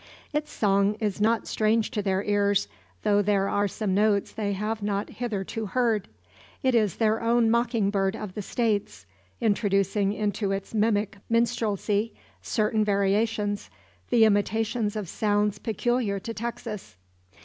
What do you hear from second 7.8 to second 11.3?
bird of the States, introducing into its mimic